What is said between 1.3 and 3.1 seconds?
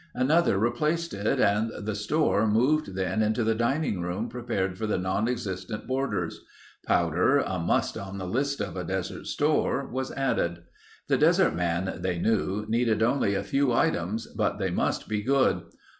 and the "store" moved